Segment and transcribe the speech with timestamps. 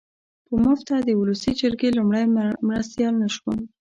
[0.47, 2.25] په مفته د اولسي جرګې لومړی
[2.69, 3.57] مرستیال نه شوم.